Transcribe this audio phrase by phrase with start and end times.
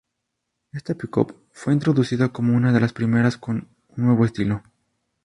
[0.71, 4.63] Esta pick-up fue introducida como una de las primeras con un nuevo estilo.